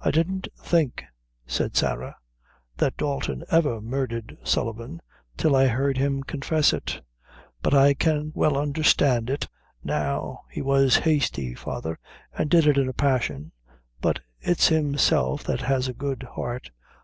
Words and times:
"I 0.00 0.12
didn't 0.12 0.46
think," 0.62 1.02
said 1.44 1.76
Sarah, 1.76 2.14
"that 2.76 2.96
Dalton 2.96 3.42
ever 3.50 3.80
murdered 3.80 4.38
Sullivan 4.44 5.02
till 5.36 5.56
I 5.56 5.66
heard 5.66 5.98
him 5.98 6.22
confess 6.22 6.72
it; 6.72 7.00
but 7.60 7.74
I 7.74 7.94
can 7.94 8.30
well 8.36 8.56
understand 8.56 9.28
it 9.28 9.48
now. 9.82 10.42
He 10.52 10.62
was 10.62 10.98
hasty, 10.98 11.56
father, 11.56 11.98
and 12.32 12.48
did 12.48 12.64
it 12.68 12.78
in 12.78 12.88
a 12.88 12.92
passion, 12.92 13.50
but 14.00 14.20
it's 14.38 14.68
himself 14.68 15.42
that 15.42 15.62
has 15.62 15.88
a 15.88 15.94
good 15.94 16.22
heart. 16.22 16.70